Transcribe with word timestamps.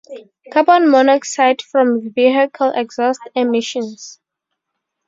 Carbon 0.51 0.89
monoxide 0.89 1.61
from 1.61 2.11
vehicle 2.11 2.71
exhaust 2.73 3.19
emissions. 3.35 4.19